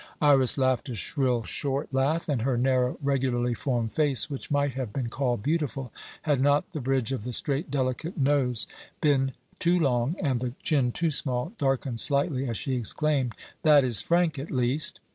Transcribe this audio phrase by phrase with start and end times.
[0.19, 4.91] Iras laughed a shrill, short laugh, and her narrow, regularly formed face, which might have
[4.91, 5.91] been called beautiful,
[6.23, 8.65] had not the bridge of the straight delicate nose
[8.99, 14.01] been too long and the chin too small, darkened slightly, as she exclaimed, "That is
[14.01, 14.99] frank at least."